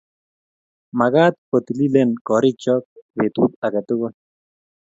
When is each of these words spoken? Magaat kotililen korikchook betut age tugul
Magaat 1.01 1.35
kotililen 1.49 2.09
korikchook 2.27 2.83
betut 3.17 3.51
age 3.65 3.81
tugul 3.87 4.13